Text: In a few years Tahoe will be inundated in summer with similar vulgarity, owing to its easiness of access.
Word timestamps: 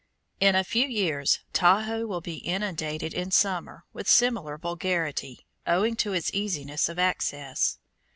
In 0.39 0.55
a 0.55 0.63
few 0.63 0.87
years 0.87 1.41
Tahoe 1.53 2.07
will 2.07 2.21
be 2.21 2.37
inundated 2.37 3.13
in 3.13 3.29
summer 3.29 3.85
with 3.93 4.09
similar 4.09 4.57
vulgarity, 4.57 5.45
owing 5.67 5.95
to 5.97 6.11
its 6.13 6.33
easiness 6.33 6.89
of 6.89 6.97
access. 6.97 7.77